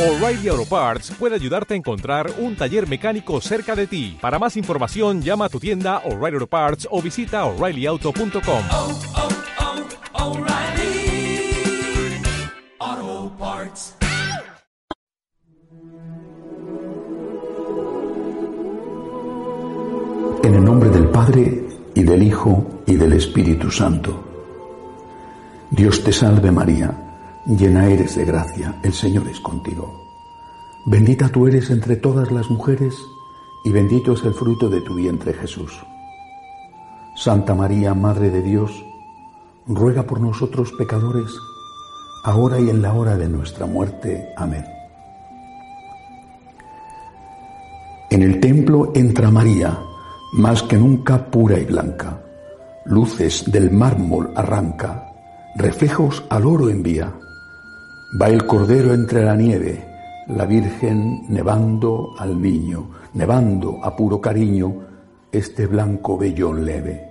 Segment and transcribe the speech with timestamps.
[0.00, 4.16] O'Reilly Auto Parts puede ayudarte a encontrar un taller mecánico cerca de ti.
[4.18, 8.62] Para más información, llama a tu tienda O'Reilly Auto Parts o visita oreillyauto.com.
[8.72, 8.98] oh,
[12.80, 13.94] oh, Parts.
[20.42, 21.62] En el nombre del Padre,
[21.94, 24.24] y del Hijo, y del Espíritu Santo.
[25.70, 27.09] Dios te salve María,
[27.46, 29.92] llena eres de gracia, el Señor es contigo.
[30.86, 32.94] Bendita tú eres entre todas las mujeres,
[33.64, 35.72] y bendito es el fruto de tu vientre Jesús.
[37.16, 38.84] Santa María, Madre de Dios,
[39.66, 41.30] ruega por nosotros pecadores,
[42.24, 44.32] ahora y en la hora de nuestra muerte.
[44.36, 44.64] Amén.
[48.10, 49.78] En el templo entra María,
[50.32, 52.22] más que nunca pura y blanca.
[52.86, 55.12] Luces del mármol arranca,
[55.54, 57.12] reflejos al oro envía.
[58.12, 59.86] Va el cordero entre la nieve,
[60.26, 64.74] la Virgen nevando al niño, nevando a puro cariño
[65.30, 67.08] este blanco vellón leve.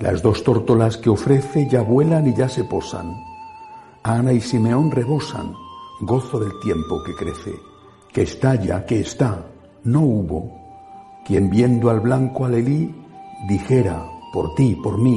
[0.00, 3.14] Las dos tórtolas que ofrece ya vuelan y ya se posan.
[4.02, 5.54] Ana y Simeón rebosan,
[6.00, 7.52] gozo del tiempo que crece,
[8.12, 9.46] que estalla, que está,
[9.84, 10.52] no hubo,
[11.24, 12.92] quien viendo al blanco alelí
[13.48, 15.16] dijera, por ti, por mí,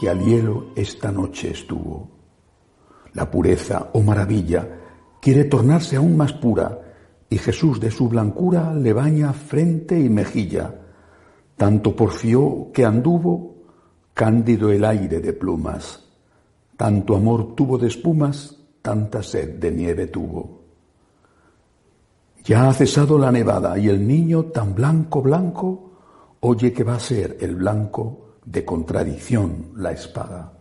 [0.00, 2.11] que al hielo esta noche estuvo.
[3.14, 4.68] La pureza, oh maravilla,
[5.20, 6.78] quiere tornarse aún más pura,
[7.28, 10.74] y Jesús de su blancura le baña frente y mejilla,
[11.56, 13.54] tanto porfió que anduvo
[14.14, 16.04] cándido el aire de plumas,
[16.76, 20.62] tanto amor tuvo de espumas, tanta sed de nieve tuvo.
[22.44, 25.92] Ya ha cesado la nevada y el niño tan blanco, blanco,
[26.40, 30.52] oye que va a ser el blanco de contradicción la espada.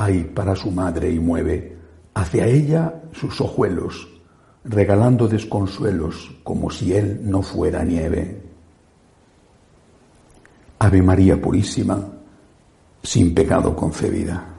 [0.00, 1.76] Ay para su madre y mueve
[2.14, 4.06] hacia ella sus ojuelos,
[4.62, 8.40] regalando desconsuelos como si él no fuera nieve.
[10.78, 11.98] Ave María Purísima,
[13.02, 14.57] sin pecado concebida.